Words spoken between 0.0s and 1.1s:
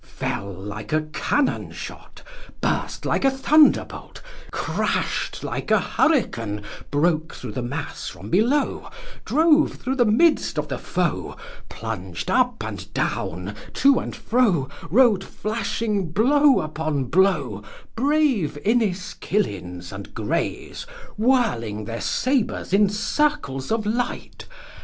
III. Fell like a